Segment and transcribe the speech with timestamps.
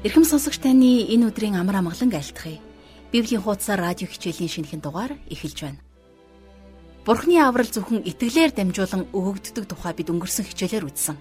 [0.00, 2.56] Ирхэм сонсогч таны энэ өдрийн амар амгалан айлтгая.
[3.12, 5.84] Библийн хуудасаар радио хичээлийн шинэхэн дугаар эхэлж байна.
[7.04, 11.20] Бурхны аврал зөвхөн итгэлээр дамжуулан өгөгддөг тухай бид өнгөрсөн хичээлээр үзсэн.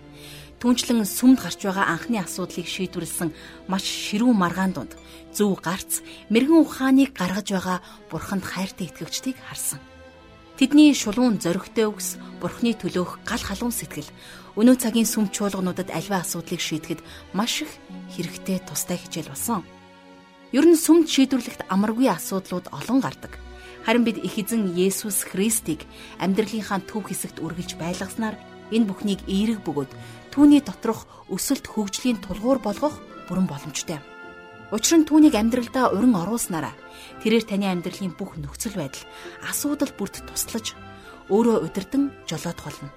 [0.64, 3.36] Түүнчлэн сүмд гарч байгаа анхны асуудлыг шийдвэрлсэн
[3.68, 4.96] маш ширүүн маргаан дунд
[5.36, 6.00] зөв гарц
[6.32, 7.78] мэрэгэн ухааныг гаргаж байгаа
[8.08, 9.84] Бурханд хайртай итгэгчдийг харсан.
[10.56, 14.08] Тэдний шулуун зоригтой үгс, Бурхны төлөөх гал халуун сэтгэл
[14.56, 17.04] өнөө цагийн сүм чуулгануудад альва асуудлыг шийдэхэд
[17.34, 17.72] маш их
[18.16, 19.62] хэрэгтэй тустай хичээл болсон.
[20.50, 23.38] Ер нь сүмд шийдвэрлэхэд амаргүй асуудлууд олон гардаг.
[23.86, 25.86] Харин бид их эзэн Есүс Христийг
[26.18, 28.36] амьдралынхаа төв хэсэгт үргэлж байлгаснаар
[28.74, 29.92] энэ бүхнийг эерэг бөгөөд
[30.34, 32.98] түүний доторх өсөлт хөгжлийн тулгуур болгох
[33.30, 34.02] бүрэн боломжтой.
[34.70, 36.74] Учир нь түүнийг амьдралдаа уран оруулснараа
[37.26, 39.06] тэрээр таны амьдралын бүх нөхцөл байдал
[39.46, 40.78] асуудал бүрт туслаж
[41.34, 42.90] өөрөө удирдан жолоод болно.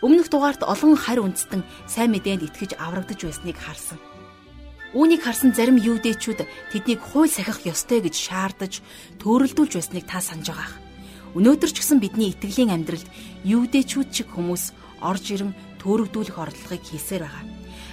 [0.00, 4.00] Өмнөх дугаарт олон харь үндэстэн сайн мэдээнд итгэж аврагдаж байсныг харсан.
[4.96, 6.40] Үүнийг харсан зарим юудэчүүд
[6.72, 8.80] тэднийг хууль сахих ёстой гэж шаардаж
[9.20, 10.74] төөрөлдүүлж байсныг та санаж байгаах.
[11.36, 13.04] Өнөөдөр ч гэсэн бидний итгэлийн амьдралд
[13.44, 14.72] юудэчүүд чиг хүмүүс
[15.04, 15.52] орж ирэн
[15.84, 17.44] төөрөгдүүлэх оролдлогыг хийсээр байгаа.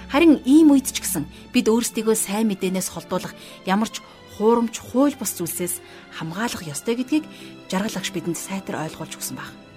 [0.08, 3.36] Харин ийм үед ч гэсэн бид өөрсдийгөө сайн мэдээнээс холдуулах
[3.68, 4.00] ямар ч
[4.40, 5.84] хуурамч хууль бус зүйлсээс
[6.16, 7.28] хамгаалах ёстой гэдгийг
[7.68, 9.67] жаргалагч бидэнд сайтар ойлгуулж өгсөн баг.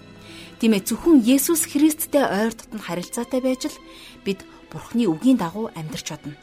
[0.62, 3.82] Тийм ээ зөвхөн Есүс Христтэй ойр дотн харилцаатай байж л
[4.22, 6.38] бид Бурхны үгийн дагуу амьдрч чадна.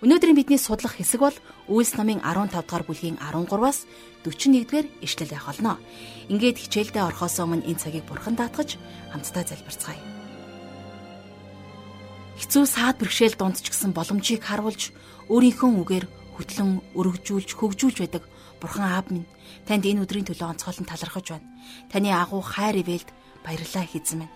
[0.00, 1.36] Өнөөдрийн бидний судлах хэсэг бол
[1.68, 3.84] Үйлс намын 15 дугаар бүлгийн 13-аас
[4.24, 5.76] 41-р ишлэл байх болно.
[6.32, 8.80] Ингээд хичээлдээ орохоос өмнө энэ цагийг Бурхан даатгаж
[9.12, 10.00] хамтдаа залбирцгаая.
[12.40, 14.96] Хэцүү саад бэрхшээл дунд ч гэсэн боломжийг харуулж
[15.28, 16.06] өөрийнхөө үгээр
[16.40, 18.24] хөтлөн өргөжүүлж хөгжүүлж байдаг
[18.64, 19.28] Бурхан аав минь
[19.68, 21.48] танд энэ өдрийн төлөө онцгойлон талархаж байна.
[21.92, 23.08] Таны агуу хайр ивэлд
[23.46, 24.34] Баярлалаа хэзэн минь.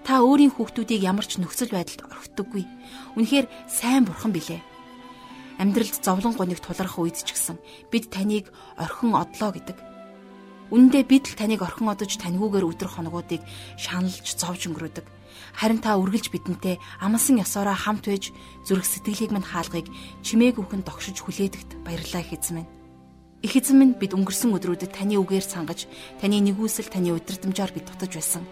[0.00, 2.64] Та өөрийн хүүхдүүдийг ямар ч нөхцөл байдалд орхидоггүй.
[3.20, 4.64] Үнэхээр сайн бурхан билээ.
[5.60, 7.60] Амьдралд зовлон гоныг тулгарх үед ч гэсэн
[7.92, 8.48] бид таныг
[8.80, 9.76] орхин одлоо гэдэг.
[10.72, 13.44] Үндэ бид л таныг орхин одож таньгүйгээр өдрөх хоногуудыг
[13.76, 15.06] шаналж зовж өнгөрөөдөг.
[15.52, 18.32] Харин та үргэлж бидэнтэй амлсан ёсоороо хамт байж
[18.64, 19.86] зүрх сэтгэлийг минь хаалгыг
[20.24, 22.75] чимээгүйхэн тогшиж хүлээдэгт баярлалаа хэзэн минь.
[23.46, 25.86] Их эзэн минь бид өнгөрсөн өдрүүдэд таны үгээр сангаж,
[26.18, 28.42] таны нэгүсэл таны удирдамжаар бид дутаж байсан.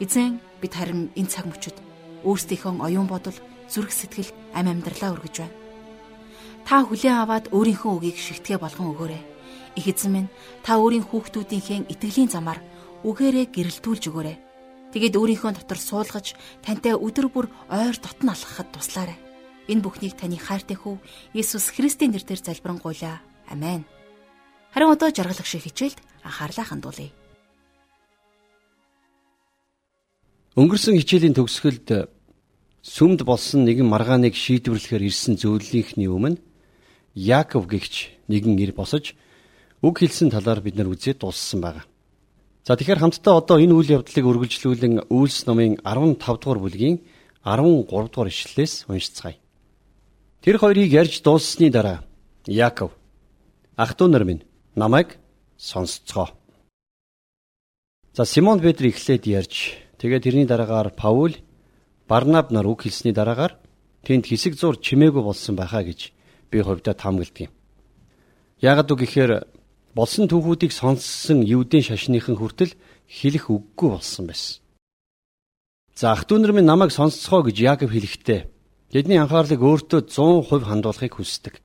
[0.00, 1.76] Эзэн бид харин энэ цаг мөчид
[2.24, 3.36] өөрсдийнхөө оюун бодол,
[3.68, 5.56] зүрх сэтгэл, ам амьдралаа өргөж байна.
[6.64, 9.22] Та хүлээн аваад өөрийнхөө үгийг шигтгэ болгон өгөөрэй.
[9.76, 10.32] Их эзэн минь
[10.64, 12.64] та өөрийн хүүхдүүдийнхээ итгэлийн замаар
[13.04, 14.36] үгээрээ гэрэлтүүлж өгөөрэй.
[14.96, 19.20] Тэгээд өөрийнхөө дотор суулгаж тантай өдөр бүр ойр дотн алхахад туслаарай.
[19.68, 20.96] Энэ бүхнийг таны хайртай хүү
[21.36, 23.20] Есүс Христийн нэрээр залбирanгуйлаа.
[23.52, 23.84] Амен.
[24.72, 27.12] Харин одоо жаргалах шиг хичээлд анхаарлаа хандуулъя.
[30.56, 32.08] Өнгөрсөн хичээлийн төгсгөлд
[32.80, 36.40] сүмд болсон нэгэн маргааныг шийдвэрлэхээр ирсэн зөвлөлийнхний өмнө
[37.14, 39.12] Яаков гихч нэгэн ир босож
[39.84, 41.84] үг хэлсэн талаар бид нар үзээд дууссан байна.
[42.64, 47.04] За тэгэхээр хамтдаа одоо энэ үйл явдлыг үргэлжлүүлэн Үйлс номын 15 дугаар бүлгийн
[47.44, 49.36] 13 дугаар ишлэлээс уншицгаая.
[50.40, 52.04] Тэр хоёрыг ярьж дууссаны дараа
[52.46, 52.96] Яаков
[53.76, 54.42] ах トゥ нар минь
[54.74, 55.18] намайг
[55.56, 56.30] сонсцгоо.
[58.14, 61.36] За Симон Петр эхлээд ярьж тэгээд тэрний дараагаар Паул
[62.08, 63.56] Барнаб нар үг хэлсний дараагаар
[64.04, 66.12] тэнд хэсэг зур чимээгүй болсон байхаа гэж
[66.50, 67.52] би хувьдаа таамагладаг юм.
[68.60, 69.46] Ягд үг гэхээр
[69.94, 72.76] болсон түүхүүдийг сонссон евдийн шашныхан хүртэл
[73.08, 74.60] хэлэх үггүй болсон байсан.
[75.94, 78.48] За ах トゥ нар минь намайг сонсцгоо гэж Яаков хэлэхдээ
[78.92, 81.60] тэдний анхаарлыг өөртөө 100% хандуулахыг хүсдэг.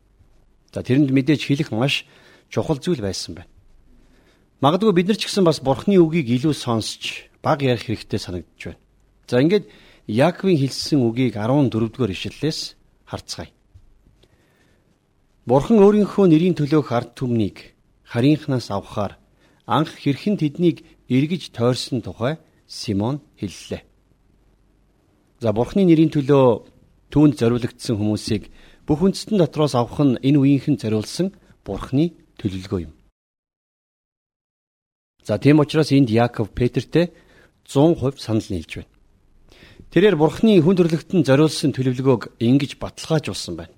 [0.72, 2.04] За тэрэнд мэдээж хэлэх маш
[2.50, 3.52] чухал зүйл байсан байна.
[4.62, 8.82] Магадгүй бид нар ч гэсэн бас Бурхны үгийг илүү сонсч баг ярих хэрэгтэй санагдаж байна.
[9.28, 9.66] За ингээд
[10.08, 12.60] Яаковын хэлсэн үгийг 14-р ишлэлээс
[13.06, 13.52] харцгаая.
[15.48, 17.76] Бурхан өөрийнхөө нэрийн төлөөх ард түмнийг
[18.08, 19.20] харийнхнаас авахаар
[19.68, 23.84] анх хэрхэн тэднийг эргэж тойрсон тухай Симон хэллээ.
[25.40, 26.68] За Бурхны нэрийн төлөө
[27.12, 28.52] түүнд зориулагдсан хүмүүсийг
[28.88, 31.32] бүх үндэстэн дотроос авах нь энэ үеийнхэн зориулсан
[31.64, 32.94] Бурхны төлөвлөгөө юм.
[35.28, 37.12] За тийм учраас энд Яаков Петертэй
[37.68, 38.92] 100% санал нийлж байна.
[39.92, 43.76] Тэрээр Бурхны хүн төрлөختөнд зориулсан төлөвлөгөөг ингэж баталгаажуулсан байна.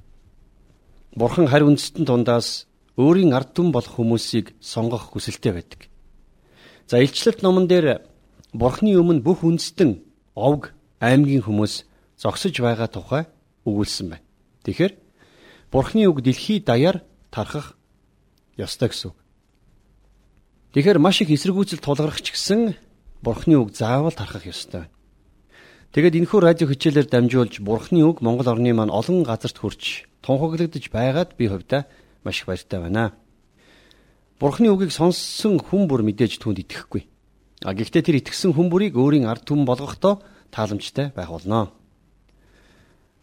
[1.18, 5.90] Бурхан харь үндэстэн дундаас өөрийн ард түмэн болох хүмүүсийг сонгох хүсэлтэй байдаг.
[6.86, 8.06] За илчлэлт номон дээр
[8.54, 10.02] Бурхны өмнө бүх үндэстэн
[10.36, 11.86] овг аймгийн хүмүүс
[12.20, 13.24] зогсож байгаа тухай
[13.66, 14.26] өгүүлсэн байна.
[14.68, 14.94] Тэгэхээр
[15.72, 17.02] Бурхны үг дэлхий даяар
[17.32, 17.79] тархах
[18.60, 19.18] ёстой гэсэн үг.
[20.76, 22.76] Тэгэхээр маш их эсэргүүцэл тулгарх ч гэсэн
[23.24, 24.92] Бурхны үг заавал тархах ёстой.
[25.96, 31.34] Тэгээд энэхүү радио хичээлээр дамжуулж Бурхны үг Монгол орны маань олон газарт хүрч тунхаглагдж байгаад
[31.34, 31.90] би хувьдаа
[32.22, 33.18] маш их баяртай байна.
[34.38, 37.04] Бурхны үгийг сонссон хүн бүр мэдээж түүнд итгэхгүй.
[37.66, 40.22] А гэхдээ тэр итгэсэн хүн бүрийг өөрийн ард түмэн болгохдоо
[40.54, 41.74] тааламжтай байх болно.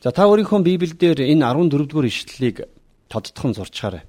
[0.02, 2.68] За та өөрийнхөө Библиэлд энэ 14 дугаар ишлэлийг
[3.08, 4.04] тодтохон зурчаарай.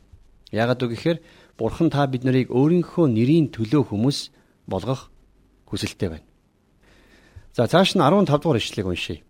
[0.51, 1.17] Яагаад вэ гэхээр
[1.57, 4.31] Бурхан та бид нарыг өөрийнхөө нэрийн төлөө хүмүүс
[4.69, 5.09] болгох
[5.67, 6.27] хүсэлтэй байна.
[7.51, 9.21] За цааш нь 15 дугаар ишлэгийг уншийе.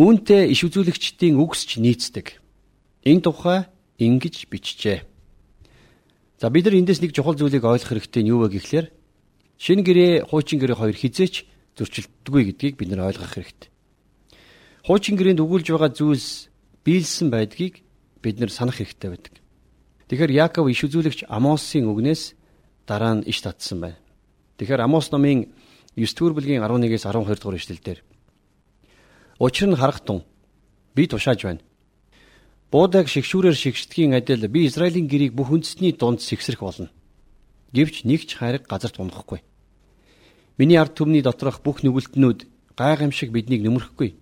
[0.00, 2.40] Үүнтэй иш үзүүлэгчдийн үгсч нийцдэг.
[3.04, 3.68] Энэ тухай
[4.00, 5.04] ингэж бичжээ.
[6.40, 8.86] За бид нар эндээс нэг чухал зүйлийг ойлгох хэрэгтэй нь юу вэ гэхлээр
[9.60, 11.44] шинэ гэрээ хуучин гэрээ хоёр хизээч
[11.76, 13.70] зөрчилдөггүй гэдгийг бид нар ойлгох хэрэгтэй.
[14.88, 16.48] Хуучин гэрээнд өгүүлж байгаа зүйлс
[16.82, 17.84] биелсэн байдгийг
[18.22, 19.34] бид нар санах хэрэгтэй байдаг.
[20.08, 22.38] Тэгэхээр Яаков иш үзүүлэгч Амосын үгнээс
[22.86, 23.98] дараа нь иш татсан байна.
[24.56, 25.50] Тэгэхээр Амос номын
[25.96, 27.98] 9 дугаар бүлгийн 11-ээс 12 дугаар эшлэлдэр
[29.42, 30.22] Учир нь харахтун
[30.94, 31.60] би тушааж байна.
[32.70, 36.94] Буудаг шигшүүрээр шигшдгийн адил би Израилийн гэрийг бүх үндэстний дунд сэгсрэх болно.
[37.74, 39.42] Гэвч нэг ч хайрыг газарт унахгүй.
[40.58, 42.46] Миний ард түмний доторх бүх нүгэлтнүүд
[42.78, 44.14] гайхамшиг биднийг нөмөрөхгүй.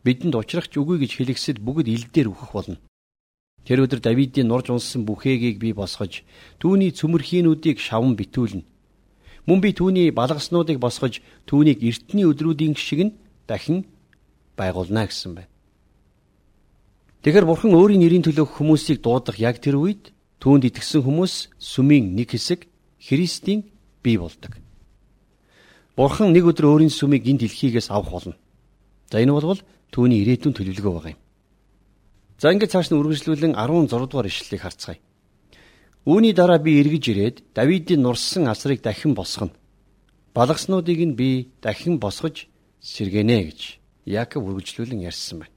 [0.00, 2.80] Бидэнд учрахч үгүй гэж хэлэхсэд бүгд илдээр үхэх болно.
[3.64, 6.20] Тэр өдөр Давидын нурж унсан бүхээгийг би босгож
[6.60, 8.64] түүний цөмөрхийнүүдийг шаван битүүлнэ.
[9.48, 13.16] Мөн би түүний балгаснуудыг босгож түүнийг эртний өдрүүдийн шиг нь
[13.48, 13.88] дахин
[14.56, 15.52] байгуулна гэсэн байна.
[17.24, 20.12] Тэгэхэр бурхан өөрийн нэрийн төлөө хүмүүсийг дуудах яг тэр үед
[20.44, 22.68] түүнд итгэсэн хүмүүс сүмийн нэг хэсэг
[23.00, 23.64] Христийн
[24.04, 24.60] бий болдог.
[25.96, 28.36] Бурхан нэг өдөр өөрийн сүмийг энэ дэлхийгээс авах болно.
[29.08, 31.23] За энэ бол түүний ирээдүйн төлөвлөгөө байгаа юм.
[32.38, 34.98] За ингээд цааш нь үргэлжлүүлэн 16 дугаар ишлэлийг харцгаая.
[36.04, 39.54] Үүний дараа би эргэж ирээд Давидын нурсан асрыг дахин босгоно.
[40.34, 42.50] Балгаснуудыг нь би дахин босгож
[42.82, 43.60] сэргэнэ гэж
[44.04, 45.54] Яаков үргэлжлүүлэн ярьсан байна.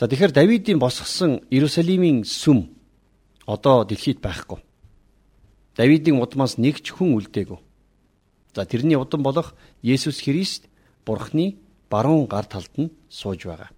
[0.00, 2.72] За тэгэхээр Давидын босгосон Иерусалимийн сүм
[3.46, 4.58] одоо дэлхийд байхгүй.
[5.76, 7.60] Давидын удмаас нэг ч хүн үлдээгүй.
[8.56, 9.54] За тэрний удам болох
[9.84, 10.66] Есүс Христ
[11.04, 11.60] Бурхны
[11.92, 13.75] баруун гар талд нь сууж байгаа.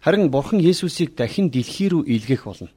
[0.00, 2.70] Харин Бурхан Есүсийг дахин дэлхий рүү илгээх болно.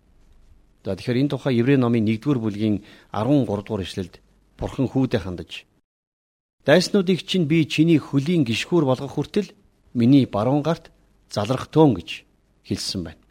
[0.84, 2.82] За тэгэхээр энэ тухай Еврей номын 1-р бүлгийн
[3.14, 4.20] 13 дугаар эшлэлд
[4.58, 5.66] Бурхан хүүдээ хандаж
[6.66, 9.54] Дайснуудыг чинь би чиний хөлийн гიშгүүр болгох хүртэл
[9.94, 10.92] миний баруун гарт
[11.30, 12.26] залрах төөн гэж
[12.66, 13.22] хэлсэн байна.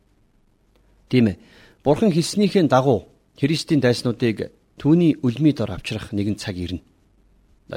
[1.09, 1.39] Тийм ээ.
[1.85, 3.07] Бурхан хэлснийхээ дагуу
[3.39, 6.83] Христийн дайснуудыг түүний үлмий дор авчрах нэгэн цаг ирнэ.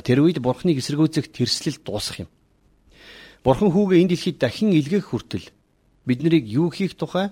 [0.01, 2.29] Тэр үед Бурханыг эсэргүүцэх тэрслэл дуусах юм.
[3.45, 5.53] Бурхан хүүгээ энэ дэлхийд дахин илгээх хүртэл
[6.05, 7.31] бид нарыг юу хийх тухай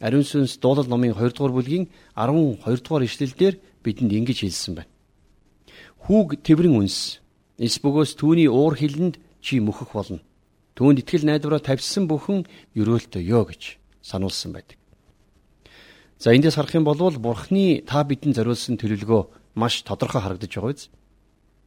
[0.00, 1.84] Ариун сүнс дуулал номын 2 дугаар бүлгийн
[2.16, 4.92] 12 дугаар ишлэлдэр бидэнд ингэж хэлсэн байна.
[6.08, 7.20] Хүүг тэврэн үнс
[7.60, 10.24] Эс бөгөөс түүний уур хилэнд чи мөхөх болно.
[10.72, 14.80] Түүнд итгэл найдвараа тавьсан бүхэн өрөөлтөө ёо гэж сануулсан байдаг.
[16.16, 19.22] За эндээс харах юм бол Бурхны та бидэнд зориулсан төлөвлөгөө
[19.60, 20.88] маш тодорхой харагдаж байгаа биз?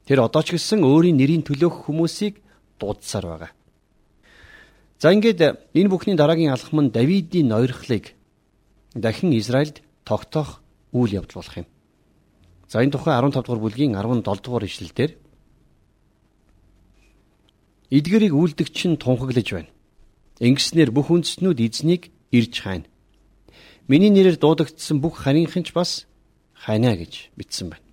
[0.09, 2.41] Тэр одоо ч гэсэн өөрийн нэрийн төлөөх хүмүүсийг
[2.81, 3.51] дуудсаар байгаа.
[4.99, 5.41] За ингээд
[5.73, 8.13] энэ бүхний дараагийн алхам нь Давидын ноёрхлыг
[8.95, 11.67] дахин Израильд тогтоох үйл явдал болох юм.
[12.67, 15.11] За энэ тухай 15 дугаар бүлгийн 17 дугаар ишлэлдэр
[17.93, 19.71] эдгэрийг үлдэгч нь тунхаглаж байна.
[20.39, 22.89] Ингэснээр бүх үндэстнүүд эзнийг ирж хайна.
[23.87, 26.09] Миний нэрээр дуудагдсан бүх харийнхынч бас
[26.57, 27.85] хайна гэж бичсэн байна.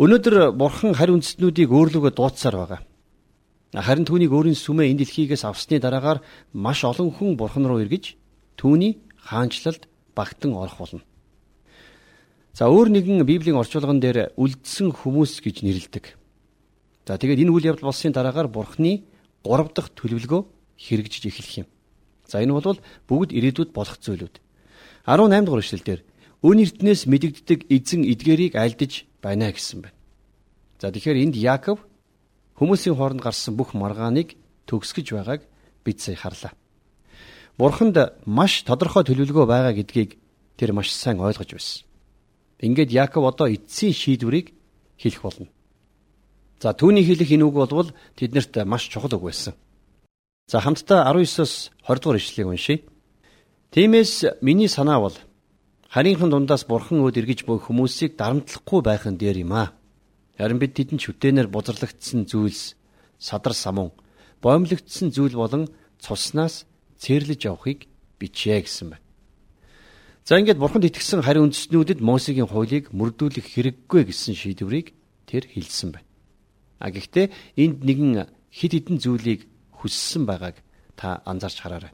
[0.00, 2.80] Өнөөдөр бурхан харь үндэстнүүдийг өөрлөгөө дуудсаар байгаа.
[3.74, 6.22] Харин түүнийг өөрийн сүмээ энэ дэлхийгээс авсны дараагаар
[6.54, 8.14] маш олон хүн бурхан руу эргэж
[8.54, 11.02] түүний хаанчлалд багтан орох болно.
[12.54, 16.16] За өөр нэгэн Библийн орчуулган дээр үлдсэн хүмүүс гэж нэрлэдэг.
[17.04, 19.04] За тэгээд энэ үйл явдал болсны дараагаар Бурхны
[19.44, 20.42] 3 дахь төлөвлөгөө
[20.80, 21.68] хэрэгжиж эхэлх юм.
[22.24, 22.80] За энэ бол
[23.10, 24.40] бүгд ирээдүйд болох зүйлүүд.
[25.04, 26.00] 18 дугаар эшлэлдэр
[26.42, 29.98] өн эртнээс мэдэгддэг эзэн эдгэрийг альдж байна гэсэн байна.
[30.80, 31.84] За тэгэхээр энд Яаков
[32.58, 34.36] хүмүүсийн хооронд гарсан бүх маргааныг
[34.66, 35.42] төгсгөж байгааг
[35.84, 36.52] бид сая харлаа.
[37.58, 37.96] Бурханд
[38.26, 40.18] маш тодорхой төлөвлөгөө байгаа гэдгийг
[40.56, 41.84] тэр маш сайн ойлгож байсан.
[42.60, 44.52] Ингээд Яаков одоо эцсийн шийдвэрийг
[44.96, 45.48] хэлэх болно.
[46.60, 49.54] За түүний хэлэх энэ үг бол тэднэрт маш чухал үг байсан.
[50.48, 52.84] За хамтдаа 19-оос 20 дугаар ишлэгийг уншийе.
[53.72, 55.16] Тиймээс миний санаа бол
[55.92, 59.75] харийнхын дундаас бурхан өд эргэж буй хүмүүсийг дарамтлахгүй байх нь дээр юм аа.
[60.36, 62.76] Харин бид тэдэнд шүтэнээр бузарлагдсан зүйлс,
[63.18, 63.92] садар самун,
[64.44, 66.68] боомлогдсон зүйл болон цуснаас
[67.00, 67.88] цэрлэж явахыг
[68.20, 69.04] бичээ гэсэн байна.
[70.26, 74.92] За ингээд бурханд итгэсэн хариу үндэстнүүдэд Мосегийн хуулийг мөрдүүлэх хэрэггүй гэсэн шийдвэрийг
[75.24, 76.08] тэр хэлсэн байна.
[76.82, 80.60] А гэхдээ энд нэгэн хид хідэн зүйлийг хүссэн байгааг
[80.98, 81.92] та анзаарч хараарай.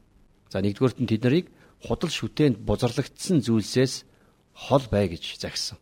[0.50, 1.46] За нэгдүгüүрт нь тэд нарыг
[1.84, 4.08] худал шүтээнд бузарлагдсан зүйлсээс
[4.54, 5.81] хол бай гэж загсан.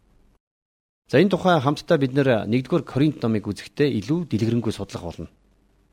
[1.10, 5.26] За энэ тухай хамтдаа бид нэр 1-р Коринт номыг үзэхдээ илүү дэлгэрэнгүй судлах болно.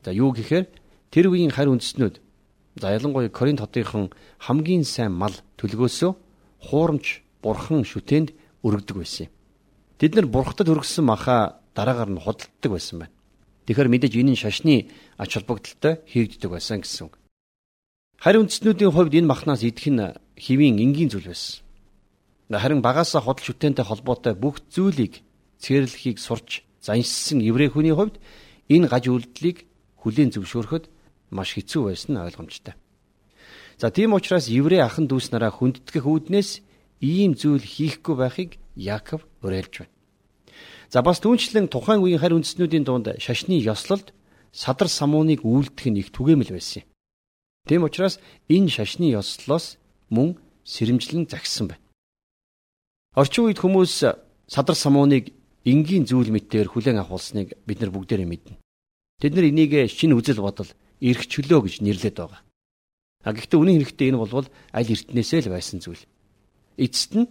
[0.06, 0.70] За юу гэхээр
[1.10, 2.22] тэр үеийн харь үндэстнүүд
[2.78, 6.14] за ялангуяа Коринт хотынхон хамгийн сайн мал төлгөөсөө
[6.70, 8.30] хуурамч бурхан шүтээнд
[8.62, 9.34] өргөдөг байсан юм.
[9.98, 13.14] Тэд нар бурхтад өргөссөн маха дараагаар нь худалддаг байсан байна.
[13.66, 14.86] Тэгэхээр мэдээж энэ нь шашны
[15.18, 17.18] ач холбогдолтой хийгддэг байсан гэсэн үг.
[18.22, 21.66] Харин үндэстнүүдийн хувьд энэ махнаас идэх нь хэвийн энгийн зүйл байсан.
[22.48, 25.20] Харин багаасаа худал шүтэнтэй холбоотой бүх зүйлийг
[25.60, 28.16] цэрлэхийг сурч заншсан еврей хүний хувьд
[28.72, 29.68] энэ гаж үйлдэлийг
[30.00, 30.88] хүлийн зөвшөөрөхөд
[31.28, 32.74] маш хэцүү байсан нь ойлгомжтой.
[33.76, 36.64] За тийм учраас еврей ахан дүүс нараа хүндэтгэх үүднээс
[37.04, 39.92] ийм зүйл хийхгүй байхыг Яаков уриалж байна.
[40.88, 44.16] За бас түүнчлэн тухайн үеийн харь үндэстнүүдийн дунд шашны ёслолд
[44.56, 46.88] садар самууныг үйлдэх нь их түгээмэл байсан юм.
[47.68, 48.16] Тийм учраас
[48.48, 49.76] энэ шашны ёслолоос
[50.08, 51.87] мөн сэрэмжлэн загсан байна.
[53.18, 54.06] Орчин үед хүмүүс
[54.46, 55.34] садар самууныг
[55.66, 58.62] энгийн зүйл мэтээр хүлээн авахулсныг бид нар бүгдээрээ мэднэ.
[59.18, 60.70] Тэд нар энийг шинэ үзэл бодол,
[61.02, 62.46] эрх чөлөө гэж нэрлэдэг байгаа.
[63.26, 65.98] А гэхдээ үнэн хэрэгтээ энэ болвол аль эртнээсээ л байсан зүйл.
[66.78, 67.26] Эцэст нь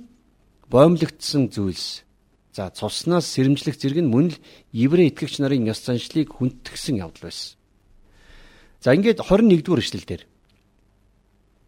[0.67, 2.03] боомлогдсон зүйлс.
[2.51, 4.38] За цуснаас сэрэмжлэх зэрэг нь мөн л
[4.75, 7.56] еврей итгэгч нарын ёс заншлыг хүндэтгсэн явдал байсан.
[8.84, 10.24] За ингээд 21-р эшлэл дээр.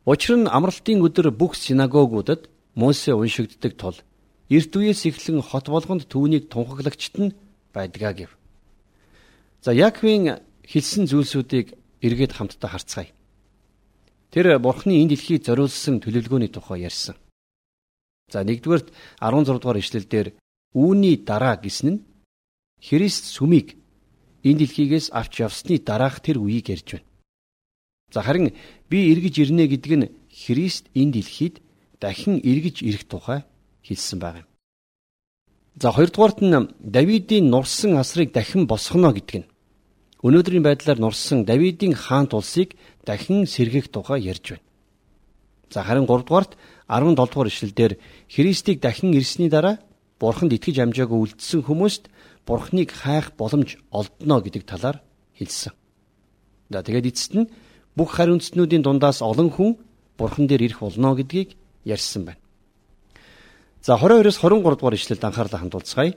[0.03, 3.95] Учир нь амралтын өдөр бүх синагогуудад Мосе уншигддаг тул
[4.49, 7.35] эрт үеэс эхлэн хот болгонд түүнийг тунхаглагчт нь
[7.73, 8.31] байдгаа гэв.
[9.61, 13.13] За Яаковын хэлсэн зүйлсүүдийг эргээд хамтдаа харцгаая.
[14.33, 17.15] Тэр бурхны энэ дэлхийг зориулсан төлөвлөгөөний тухай ярьсан.
[18.29, 18.85] За 1-р
[19.21, 20.27] 16 дугаар ишлэлдэр
[20.73, 22.03] үүний дараа гэсэн нь
[22.79, 23.75] Христ сүмийг
[24.45, 27.07] энэ дэлхийгээс авч явсны дараах тэр үеийг ярьж байна.
[28.13, 28.53] За харин
[28.89, 31.61] би эргэж ирнэ гэдэг нь Христ энэ дэлхийд
[31.99, 33.48] дахин эргэж ирэх тухай
[33.87, 34.49] хэлсэн байгаа юм.
[35.81, 39.49] За хоёрдугаарт нь Давидын нурсан асрыг дахин босгоно гэдэг нь
[40.23, 44.65] өнөөдрийн байдлаар нурсан Давидын хаант улсыг дахин сэргэх тухай ярьж байна.
[45.71, 46.57] За харин 3 дугаарт
[46.87, 47.91] 17 дугаар ишлэлдэр
[48.27, 49.79] Христийг дахин ирсний дараа
[50.19, 52.03] Бурханд итгэж амжаагүй үлдсэн хүмүүст
[52.45, 54.97] Бурхныг хайх боломж олдно гэдэг талаар
[55.37, 55.71] хэлсэн.
[56.69, 57.49] За тэгээд эцэст нь
[57.95, 59.77] бүх үндэстнүүдийн дундаас олон хүн
[60.17, 61.55] Бурхан дээр ирэх болно гэдгийг
[61.85, 62.41] ярьсан байна.
[63.82, 66.14] За 22-оос 23 дугаар ишлэлд анхаарлаа хандуулцгаая.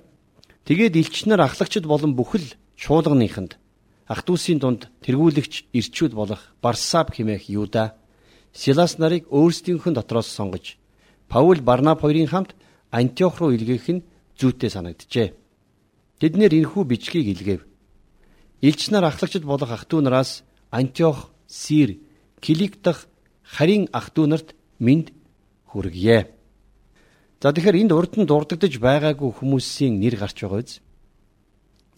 [0.65, 3.58] Тэгээд элч нар ахлагчд болон бүхэл чуулганыханд
[4.08, 7.96] ах дүүсийн дунд тэргүүлэгч ирчүүд болох Барсаб хэмээх Юда
[8.53, 10.79] Силас нарыг өөрсдийнхөө дотроос сонгож
[11.27, 12.56] Паул Барнаб хоёрын хамт
[12.91, 14.06] Антиох руу илгээх нь
[14.39, 15.36] зүйтэй санагджээ.
[16.20, 17.62] Тэд нэр энхүү бичгийг илгээв.
[18.62, 22.00] Илч нар ахлагчд болох ах トゥ нараас Антиох, Сир,
[22.39, 23.06] Килик дахь
[23.44, 25.12] харин ах トゥ нарт минд
[25.67, 26.32] хүргье.
[27.42, 30.78] За тэгэхээр энд урд нь дурддаж байгаагүй хүмүүсийн нэр гарч байгаа биз?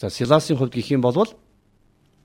[0.01, 1.21] За Силасын хувьд гэх юм бол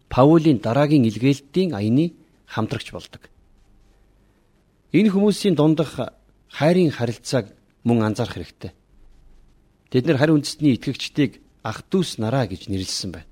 [0.07, 2.15] Паулийн дараагийн илгээлтийн аяны
[2.47, 3.27] хамтрагч болдог.
[4.95, 6.15] Энэ хүмүүсийн дундах
[6.47, 7.51] хайрын харилцааг
[7.83, 8.71] мөн анзаарах хэрэгтэй.
[9.91, 13.29] Тэд нэр хари үндэстний итгэгчдийг ах дүүс нараа гэж нэрлсэн байна.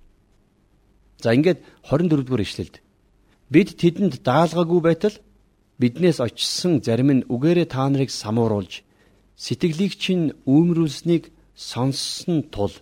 [1.24, 2.76] За ингээд 24 дугаар ишлэлд
[3.50, 5.16] бид тэдэнд даалгаагүй байтал
[5.80, 8.84] биднээс очсон зарим нь үгээрээ та нарыг самууруулж
[9.38, 12.74] сэтгэлийг чинь үүмрүүлснийг сонссон тул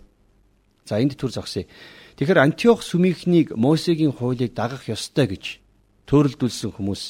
[0.87, 1.67] за энд төр зогсъё.
[2.15, 5.59] Тэгэхээр Антиох сүмийнхнийг Мосегийн хуулийг дагах ёстой гэж
[6.07, 7.03] төөрөлдүүлсэн хүмүүс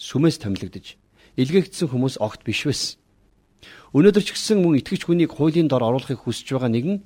[0.00, 0.96] сүмээс томилогдож
[1.36, 2.96] илгээгдсэн хүмүүс огт биш байсан.
[3.92, 6.96] Өнөөдөр ч гэсэн мөн итгэж хүнийг хуулийн дор оруулахыг хүсэж байгаа нэгэн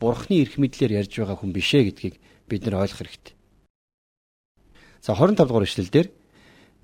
[0.00, 2.16] Бурхны эрх мэдлэр ярьж байгаа хүн бишээ гэдгийг
[2.48, 3.34] бид нар ойлгох хэрэгтэй.
[5.00, 6.06] За 25 дугаар эшлэлдэр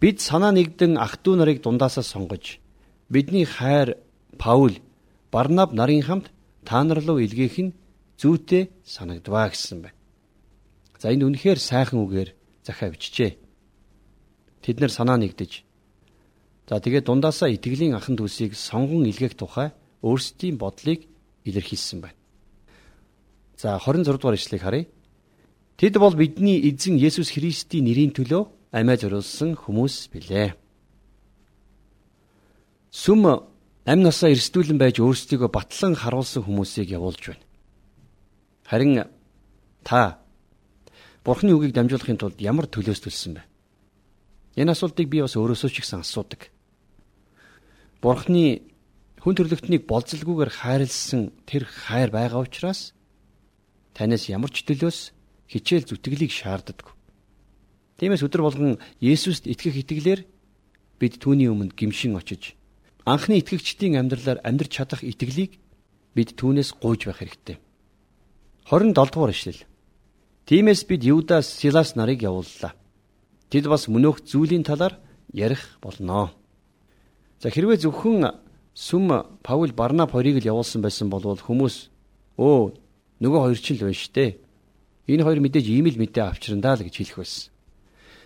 [0.00, 2.60] бид санаа нэгдэн ах トゥ нарыг дундаасаа сонгож
[3.08, 3.96] бидний хайр
[4.38, 4.74] Паул
[5.32, 6.26] Барнаб нарын хамт
[6.64, 7.76] та нар руу илгээх нь
[8.20, 9.98] зүйтэй санагдваа гэсэн байна.
[10.98, 12.30] За энэ үнэхээр сайхан үгээр
[12.64, 13.32] захиа бичжээ.
[14.62, 15.66] Тэд нар санаа нэгдэж
[16.66, 19.70] за тэгээд дундаасаа итгэлийн ахан дүүсийг сонгон илгээх тухай
[20.02, 21.06] өөрсдийн бодлыг
[21.46, 22.18] илэрхийлсэн байна.
[23.56, 24.86] За 26 дугаар ишлэгийг харъя.
[25.76, 30.56] Тэд бол бидний эзэн Есүс Христийн нэрийн төлөө амиа зориулсан хүмүүс билээ.
[32.90, 33.22] Сүм
[33.86, 37.46] амь насаа эрсдүүлэн байж өөрсдийгөө батлан харуулсан хүмүүсийг явуулж байна.
[38.66, 39.06] Харин
[39.86, 40.18] та
[41.22, 43.42] Бурхны үгийг дамжуулахын тулд ямар төлөөс төлсөн бэ?
[44.58, 46.50] Энэ асуултыг би бас өөрөөсөө ч ихсэн асуудаг.
[48.02, 48.66] Бурхны
[49.22, 52.90] хүн төрлөختнийг болцолгүйгээр хайрлсан тэр хайр байгаа учраас
[53.94, 55.14] танаас ямар ч төлөөс
[55.46, 56.90] хичээл зүтгэлийг шаарддаг.
[58.02, 60.26] Тиймээс өдөр болгон Есүст итгэх итгэлээр
[60.98, 62.58] бид түүний өмнө гимшин очиж
[63.06, 65.62] анхны итгэгчдийн амьдралаар амьдрч чадах итгэлийг
[66.18, 67.56] бид түүнээс гуйж байх хэрэгтэй.
[68.66, 69.62] 27 дугаар ишлэл.
[70.50, 72.74] Тиймээс бид Юдас Силас нарыг явууллаа.
[73.50, 74.98] Тэд бас мөнөөх зүйлийн талаар
[75.30, 76.34] ярих болноо.
[77.38, 78.34] За хэрвээ зөвхөн
[78.74, 81.76] сүм Паул Барнаб хоёрыг л явуулсан байсан бол хүмүүс
[82.42, 82.74] өө
[83.22, 84.42] нөгөө хоёр ч л байна штэ.
[85.06, 87.54] Энэ хоёр мэдээж ийм л мэдээ авчрандаа л гэж хэлэх байсан.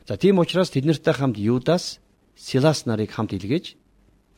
[0.08, 2.00] За тийм учраас тэд нартай хамт Юдас,
[2.32, 3.79] Силас нарыг хамт илгээж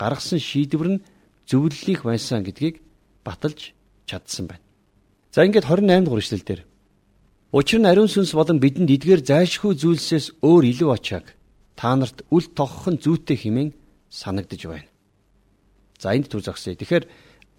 [0.03, 1.03] гаргасан шийдвэр нь
[1.47, 2.83] зөвлөлийнх байсан гэдгийг
[3.27, 3.73] баталж
[4.11, 4.65] чадсан байна.
[5.31, 6.63] За ингээд 28 дугаар ишлэл дээр
[7.53, 11.37] Учир нь ариун сүнс болон бидэнд эдгээр зайлшгүй зүйлсээс өөр илүү ачааг
[11.77, 13.71] та нарт үл тогхон зүйтэй хэмээн
[14.09, 14.89] санагдж байна.
[16.01, 16.73] За энд түр зогсъё.
[16.73, 17.05] Тэгэхээр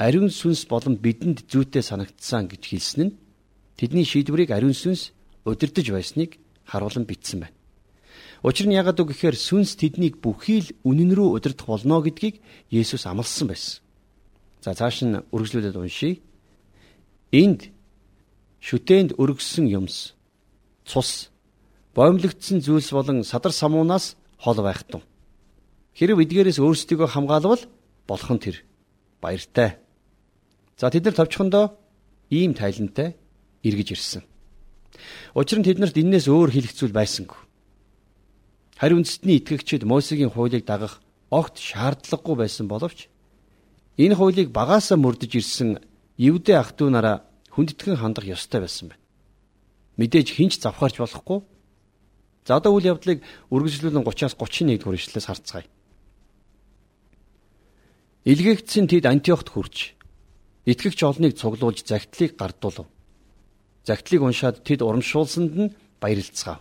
[0.01, 3.15] ариун сүнс болон бидэнд зүйтэй санагдсан гэж хэлсэн нь
[3.77, 5.13] тэдний шийдвэрийг ариун сүнс
[5.45, 7.53] удирдах байсныг харуулan бичсэн байна.
[8.43, 13.07] Учир нь ягаад үг гэхээр сүнс тэднийг бүхий л үнэн рүү удирдах болно гэдгийг Есүс
[13.07, 13.79] амласан байсан.
[14.59, 16.19] За цааш нь үргэлжлүүлээд уншийе.
[17.31, 17.71] Энд
[18.59, 20.11] шүтээнд өргөссөн юмс,
[20.83, 21.31] цус,
[21.95, 25.03] боомлогдсон зүйлс болон садар самуунаас хол байх тун.
[25.95, 27.63] Хэрв эдгээрээс өөрсдийгөө хамгаалвал
[28.07, 28.59] болох нь тэр.
[29.23, 29.79] Баяртай.
[30.75, 31.79] За тэд нар товчхондоо
[32.27, 33.15] ийм тайлантай
[33.63, 34.23] эргэж ирсэн.
[35.35, 37.42] Учир нь тэднэрт энээс өөр хэлэх зүйл байсангүй.
[38.83, 40.99] Харин үндэстний итгэгчид Мосегийн хуулийг дагах
[41.31, 43.07] огт шаардлагагүй байсан боловч
[43.95, 45.79] энэ хуулийг багаасаа мөрдөж ирсэн
[46.19, 47.23] Евдэ ах トゥ нараа
[47.55, 48.99] хүндэтгэн хандах ёстой байсан байна.
[49.95, 51.39] Мэдээж хинч завхаарч болохгүй.
[52.43, 53.23] За одоо үйл явдлыг
[53.55, 55.65] үргэлжлүүлэн 30-аас 31 дугаар ишлэлээс харцгаая.
[58.27, 59.95] Илгээгдсэн тэд Антиохт хүрч
[60.67, 62.91] итгэгч олныг цуглуулж загтлыг гардуулв.
[63.87, 65.71] Загтлыг уншаад тэд урамшуулсанд нь
[66.03, 66.59] баярлцгаав.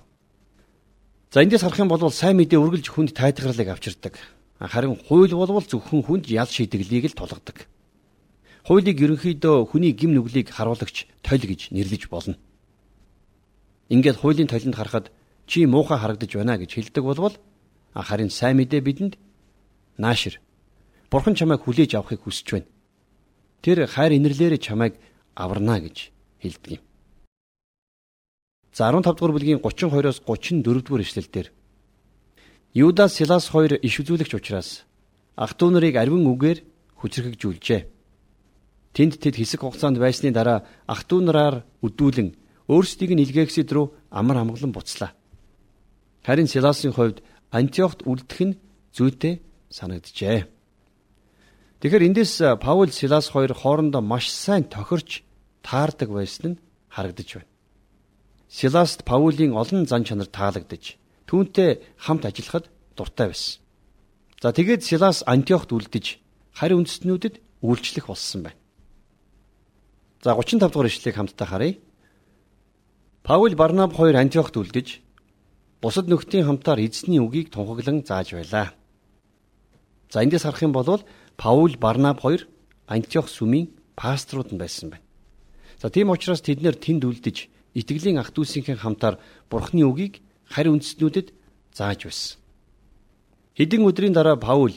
[1.32, 4.20] За эндээс харах юм бол сайн мэдээ үргэлж хүнд тайлгарлыг авчирдаг.
[4.60, 7.72] Харин хууль болвол зөвхөн хүнд ял шийдэглийг л тулгадаг.
[8.68, 12.36] Хуулийг ерөнхийдөө хүний гим нүглийг харуулагч тойл гэж нэрлэж болно.
[13.88, 15.08] Ингээд хуулийн толинд харахад
[15.48, 17.34] чи муухай харагдаж байна гэж хэлдэг болвол
[17.96, 19.16] харин сайн мэдээ бидэнд
[19.96, 20.36] наашир.
[21.08, 22.68] Бурхан чамайг хүлээж авахыг хүсэж байна.
[23.64, 25.00] Тэр хайр инэрлээрээ чамайг
[25.32, 26.12] аварна гэж
[26.44, 26.84] хэлдэг юм.
[28.77, 31.47] За 15 дугаар бүлгийн 32-оос 34 дугаар ишлэлдэр
[32.77, 34.85] Юдас Силас хоёр иш үзүүлэгч учраас
[35.33, 36.61] ах トゥ нарыг арвин үгээр
[37.01, 37.81] хүчрхэгжүүлжээ.
[38.93, 42.37] Тэнд тэд хэсэг хугацаанд байсны дараа ах トゥ нараар өдүүлэн
[42.69, 45.17] өөрсдийг нь илгээхсэд рүү амар амгалан буцлаа.
[46.21, 48.57] Харин Силасын хувьд Антиохт үлдэх нь
[48.93, 49.41] зүйтэй
[49.73, 50.45] санагджээ.
[51.81, 55.25] Тэгэхээр эндээс Паул Силас хоёр хоорондоо маш сайн тохирч
[55.65, 56.59] таардаг байсан нь
[56.93, 57.50] харагдаж байна.
[58.52, 63.64] Силаст Паулийн олон зан чанар таалагдж түүнтэй хамт ажиллахад дуртай байсан.
[64.44, 66.20] За тэгээд Силас Антиохт үлдэж
[66.52, 68.60] харь үндэстнүүдэд үйлчлэх болсон байна.
[70.20, 71.80] За 35 дугаар ишлэгийг хамтдаа харъя.
[73.24, 75.00] Паул Барнаб хоёр Антиохт үлдэж
[75.80, 78.76] бусад нөхдийн хамтаар эзний үгийг тунхаглан зааж байлаа.
[80.12, 81.00] За эндээс харах юм бол
[81.40, 82.44] Паул Барнаб хоёр
[82.84, 85.06] Антиох сүмийн пасторууд нь байсан байна.
[85.80, 89.16] За тийм учраас тэд нэр тэнд үлдэж итгэлийн ах дүүсийнхээ хамтаар
[89.48, 91.32] Бурхны үгийг харь үндэстнүүдэд
[91.72, 92.38] зааж байсан.
[93.56, 94.76] Хэдэн өдрийн дараа Паул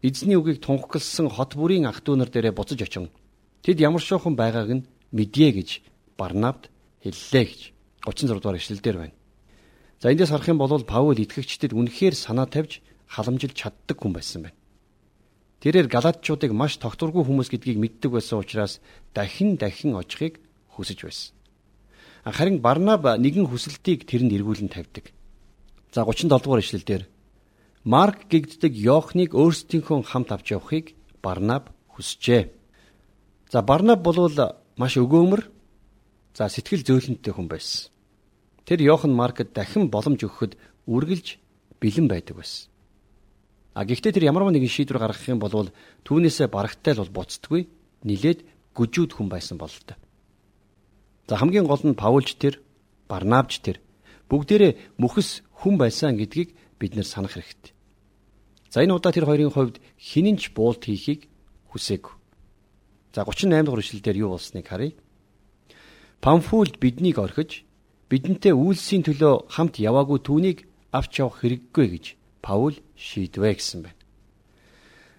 [0.00, 3.08] эзний үгийг тунхагласан хот бүрийн ах トゥ нар дээрээ буцаж очин
[3.62, 5.84] тэд ямар шуухан байгааг нь мэдье гэж
[6.16, 6.72] Барнавд
[7.04, 7.60] хэллээ гэж
[8.04, 9.16] 36 дугаар эшлэлдэр байна.
[10.00, 14.58] За эндээс харах юм бол Паул итгэгчдэд үнэхээр санаа тавьж халамжилж чаддаг хүн байсан байна.
[15.62, 18.82] Тэрээр галаатчуудыг маш тогтворгүй хүмүүс гэдгийг мэддэг байсан учраас
[19.14, 20.42] дахин дахин очихыг
[20.74, 21.30] хүсэж байсан.
[22.24, 25.10] Харин Барнаб нэгэн хүсэлтийг тэрэнд эргүүлэн тавьдаг.
[25.90, 27.02] За 37 дугаар ишлэлдэр
[27.82, 32.54] Марк гэгддэг Йохныг өөрсдийнхөө хамт авч явахыг Барнаб хүсжээ.
[33.50, 34.30] За Барнаб бол
[34.78, 35.50] маш өгөөмөр
[36.38, 37.90] за сэтгэл зөөлөнтэй хүн байсан.
[38.64, 40.54] Тэр Йохан Маркд дахин боломж өгөхөд
[40.86, 41.42] үргэлж
[41.82, 42.70] бэлэн байдаг байсан.
[43.74, 45.74] А гэхдээ тэр ямар нэгэн шийдвэр гаргах юм бол
[46.06, 47.66] түүнээсээ барагтай л бол буцдаггүй
[48.06, 48.46] нилээд
[48.78, 49.98] гүжүүд хүн байсан бололтой.
[51.28, 52.60] За хамгийн гол нь Паулч тэр,
[53.08, 53.78] Барнабч тэр
[54.28, 57.72] бүгдээрээ мөхс хүн байсан гэдгийг бид нэр санах хэрэгтэй.
[58.72, 61.28] За энэ удаа тэр хоёрын хувьд хинэнч буулт хийхийг
[61.70, 62.14] хүсээгүй.
[63.12, 64.96] За 38 дугаар ишлэлдэр юу болсныг харъя.
[66.24, 67.68] Памфулд биднийг орхиж
[68.08, 70.58] бидэнтэй үйлсийн төлөө хамт яваагүй түүнийг
[70.90, 72.04] авч явах хэрэггүй гэж
[72.40, 74.00] Паул шийдвэ гэсэн байна.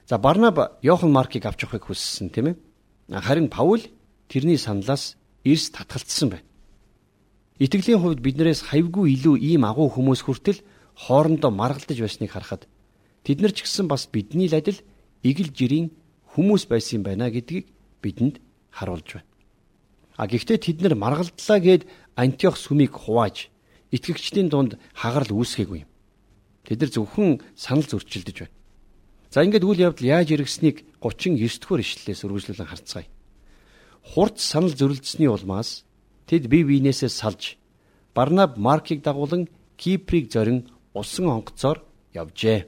[0.10, 2.56] За Барнаб Йохан Маркийг авч явахыг хүссэн тийм ээ.
[3.22, 3.82] Харин Паул
[4.28, 6.48] тэрний саналаас эрс татгалцсан байна.
[7.60, 10.60] Итгэлийн хувьд биднээс хавьгүй илүү ийм агуу хүмүүс хүртэл
[10.96, 12.68] хоорондоо маргалдаж байсныг харахад
[13.24, 14.80] тэд нар ч гэсэн бас бидний л адил
[15.22, 15.94] игэл жирийн
[16.34, 17.70] хүмүүс байсан байна гэдгийг
[18.02, 18.42] бидэнд
[18.74, 19.30] харуулж байна.
[20.18, 21.84] А гэхдээ тэд нар маргалдлаа гэд
[22.16, 23.50] Антиох сүмийг хувааж
[23.94, 25.90] итгэгчдийн дунд хагарал үүсгээгүй юм.
[26.66, 28.56] Тэд нар зөвхөн санал зөрчилдөж байна.
[29.34, 33.10] За ингээд үйл явдал яаж иргэснийг 39 дугаар ишлэлээс үргэлжлүүлэн харцгаая.
[34.12, 35.84] Хурц санал зөрөлдсөний улмаас
[36.28, 37.58] тэд бие биенээсээ салж
[38.16, 41.82] Барнаб Маркийг дагуулan Киприйг зорин усан онгоцоор
[42.14, 42.68] явжээ.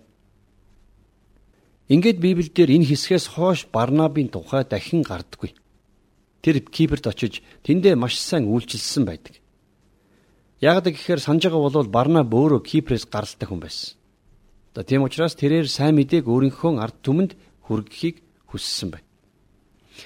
[1.93, 5.53] Ингээд Библиэлд энэ хэсгээс хойш Барнабын тухай дахин гардаггүй.
[6.41, 9.37] Тэр Киперд очиж тэндээ маш сайн үйлчилсэн байдаг.
[10.61, 13.93] Яг гэхээр санаж байгаа бол Барнаб өөрөө Кипрээс гаралтай хүн байсан.
[14.73, 17.31] За тийм учраас тэрээр сайн мэдээг өөрийнхөө ард түмэнд
[17.69, 19.04] хүргэхийг хүссэн байна.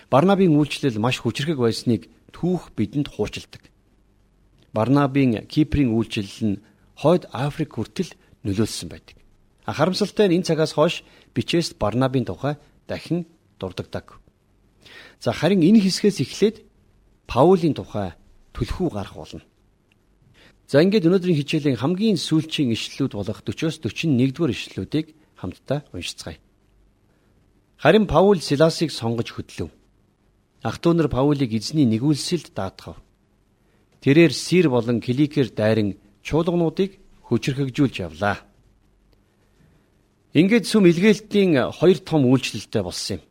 [0.10, 3.70] Барнабын үйлчлэл маш хүчрхэг байсныг түүх бидэнд хуучилдаг.
[4.74, 6.62] Барнабын Киприйн үйлчлэл нь
[6.96, 8.14] хойд Африк хүртэл
[8.46, 9.18] нөлөөлсөн байдаг.
[9.66, 11.02] Харамсалтай нь энэ цагаас хойш
[11.34, 13.26] бичээс Барнабын тухай дахин
[13.60, 14.20] дурддаг.
[15.20, 16.58] За харин энэ хэсгээс эхлээд
[17.28, 18.18] Паулийн тухай
[18.54, 19.44] түлхүү гарах болно.
[20.70, 26.38] За ингээд өнөөдрийн хичээлийн хамгийн сүүлчийн ишлэлүүд болох 40-оос 41 дугаар ишлэлүүдийг хамтдаа уншицгаая.
[27.78, 29.70] Харин Паул Силасыг сонгож хөдлөв.
[30.62, 33.00] Ах トゥ нар Паулийг эзний нэгүүлсэлд даатгав.
[34.02, 38.44] Тэрээр Сир болон Киликер дайран чуулгануудыг хүчрхэгжүүлж явлаа.
[40.36, 43.24] Ингээд сүм илгээлтийн хоёр том үйлчлэлтэй болсон юм.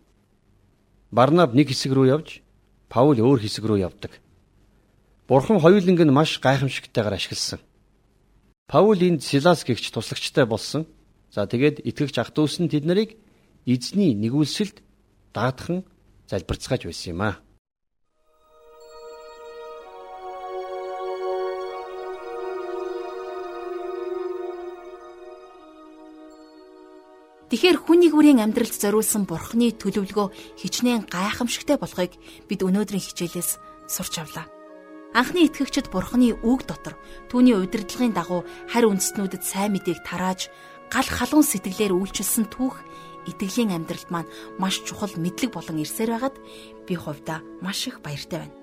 [1.12, 2.40] Барнаб нэг хэсэг рүү явж,
[2.88, 4.12] Паул өөр хэсэг рүү явдаг.
[5.28, 7.60] Бурхан хоёуланг нь маш гайхамшигтайгаар ашигласан.
[8.66, 10.88] Паул энд Силас гэгч туслагчтай болсон.
[11.28, 13.20] За тэгээд итгэгч ах дүүс нь тэд нарыг
[13.68, 14.80] эзний нэгүүлсэлд
[15.36, 15.84] даатхан
[16.28, 17.36] залбирцгааж байсан юм аа.
[27.48, 32.12] Тэгэхээр хүний бүрийн амьдралд зориулсан бурхны төлөвлөгөө хичнээн гайхамшигтай болохыг
[32.44, 33.56] бид өнөөдрийн хичээлээс
[33.88, 34.52] сурч авлаа.
[35.16, 37.00] Анхны итгэгчид бурхны үг дотор
[37.32, 40.52] түүний удирдлагын дагуу харь үндэстнүүдэд сайн мэдээг тарааж
[40.92, 42.84] гал халуун сэтгэлээр үйлчилсэн түүх
[43.28, 46.36] итгэлийн амьдралд маань маш чухал мэдлэг болон ирсээр байгаад
[46.88, 48.56] би хувьдаа маш их баяртай байна.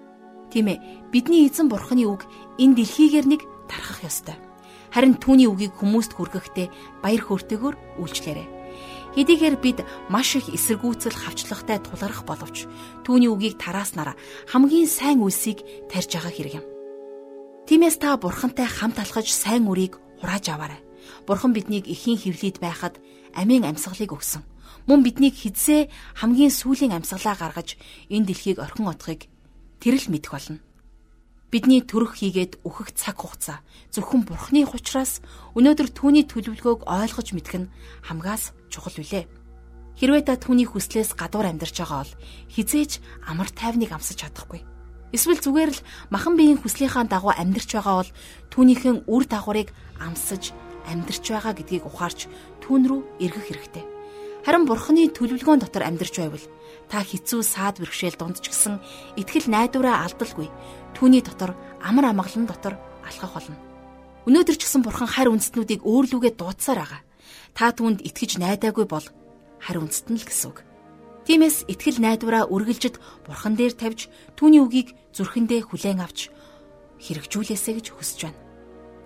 [0.49, 0.81] Тийм ээ
[1.13, 2.25] бидний эзэн бурхны үг
[2.57, 4.37] энэ дэлхийгээр нэг тархах ёстой.
[4.89, 8.47] Харин түүний үгийг хүмүүст хүргэхдээ баяр хөөртэйгээр үйлчлээрэй.
[9.15, 9.79] Хэдийгээр бид
[10.11, 12.67] маш их эсэргүүцэл хавчлагтай тулгарх боловч
[13.07, 14.19] түүний үгийг тарааснараа
[14.51, 16.65] хамгийн сайн үлсийг тарьж байгаа хэрэг юм.
[17.65, 20.83] Тиймээс та бурхантай хамт алхаж сайн үрийг хурааж аваарай.
[21.23, 22.99] Бурхан биднийг эхийн хөвлөд байхад
[23.33, 24.43] амийн амьсгалыг өгсөн.
[24.85, 25.89] Мөн биднийг хизээ
[26.21, 27.73] хамгийн сүүлийн амьсгалаа гаргаж
[28.13, 29.25] энэ дэлхийг орхин отохыг
[29.81, 30.61] тэр л мэдэх болно.
[31.49, 35.25] Бидний төрөх хийгээд өөхөх цаг хугацаа зөвхөн Бурхны ухраас
[35.57, 37.71] өнөөдөр түүний төлөвлөгөөг ойлгож мэдэх нь
[38.05, 39.25] хамгаас чухал билээ.
[39.97, 42.13] Хэрвээ та түүний хүслээс гадуур амьдарч байгаа бол
[42.53, 44.61] хизээч амар тайвныг амсаж чадахгүй.
[45.15, 48.11] Эсвэл зүгээр л махан биеийн хүслийнхаа дагуу амьдарч байгаа бол
[48.51, 50.51] түүнийхэн үр дагаврыг амсаж
[50.91, 52.27] амьдарч байгаа гэдгийг ухаарч
[52.59, 53.94] түүн рүү эргэх хэрэгтэй.
[54.45, 56.45] Харин бурхны төлөвлөгөөн дотор амьдарч байвал
[56.85, 58.77] та хэцүү саад бэрхшээл дунд ч гэсэн
[59.17, 60.53] итгэл найдвараа алдалгүй
[60.93, 63.57] түүний дотор амар амгалан дотор алхах болно.
[64.29, 67.01] Өнөөдөр ч гэсэн бурхан харь үндэстнүүдийг өөрлөгөө дуудсаар байгаа.
[67.57, 69.05] Та түүнд итгэж найдаагүй бол
[69.57, 70.61] харь үндэстэн л гэсэн үг.
[71.25, 76.29] Тиймээс итгэл найдвараа үргэлжид бурхан дээр тавьж түүний үгийг зүрхэндээ хүлээн авч
[77.01, 78.39] хэрэгжүүлээсэ гэж хүсэж байна.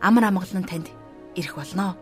[0.03, 0.91] Амар амгалан танд
[1.39, 1.95] ирэх болноо.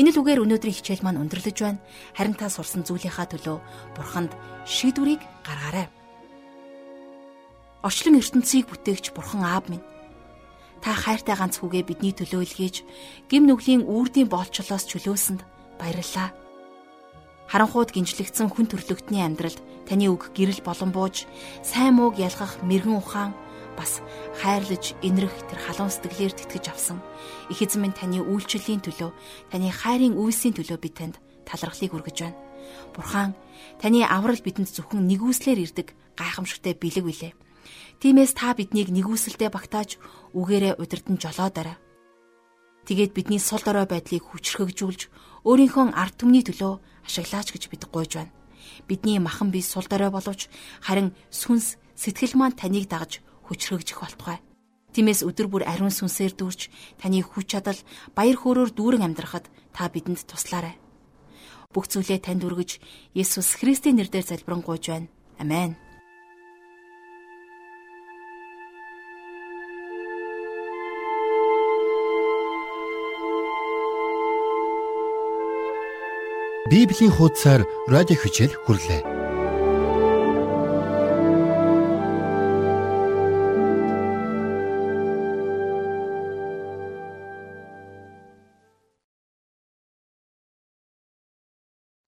[0.00, 1.84] Энэ л үгээр өнөөдрийн хичээл маань өндөрлөж байна.
[2.16, 3.60] Харин та сурсан зүйлийнхаа төлөө
[3.92, 4.32] бурханд
[4.64, 5.92] шийдвэрийг гаргаарай.
[7.84, 9.84] Орчлон ертөнцийг бүтээгч бурхан аав минь.
[10.80, 12.76] Та хайртай ганц хүүгээ бидний төлөө илгээж
[13.28, 15.44] гим нүглийн үрдийн боолчлоос чөлөөсөнд
[15.76, 16.32] баярлалаа.
[17.52, 21.28] Харанхууд гинжлэгдсэн хүн төрлөختний амьдралд таны үг гэрэл болон бууж,
[21.60, 23.36] сайн мууг ялгах мэрэгэн ухаан
[23.80, 24.04] бас
[24.44, 27.00] хайрлаж инрэх тэр халуун сэтгэлээр тэтгэж авсан.
[27.48, 29.10] Их эзэн минь таны үйлчлэлийн төлөө,
[29.48, 31.16] таны хайрын үйлсийн төлөө би танд
[31.48, 32.36] талархлыг өргөж байна.
[32.92, 33.32] Бурхан,
[33.80, 37.32] таны аврал бидэнд зөвхөн нэгүслэр ирдэг гайхамшигтай бэлэг билээ.
[38.00, 39.96] Тиймээс та биднийг нэгүсэлдээ багтааж
[40.36, 41.76] үгээрээ удирдан жолоодорой.
[42.88, 45.00] Тэгээд бидний сул дорой байдлыг хүчрхэгжүүлж
[45.44, 48.32] өөрийнхөө ард түмний төлөө ашиглаач гэж бид гуйж байна.
[48.88, 50.48] Бидний махан бие сул дорой боловч
[50.80, 54.38] харин сүнс сэтгэл маань таныг дагаж хүчрхэгжих болтугай.
[54.94, 57.78] Тиймээс өдөр бүр ариун сүнсээр дүүрч таны хүч чадал
[58.14, 60.78] баяр хөөрөөр дүүрэн амьдрахад та бидэнд туслаарай.
[61.70, 62.82] Бүх зүйлээ танд өргөж
[63.14, 65.10] Есүс Христийн нэрээр залбирanгуйж байна.
[65.38, 65.78] Амен.
[76.70, 79.19] Библийн хуудасаар радио хичээл хүрлээ.